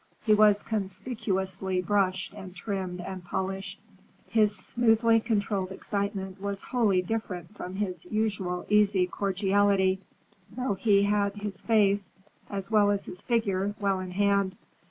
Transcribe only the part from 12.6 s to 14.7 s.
well as his figure, well in hand.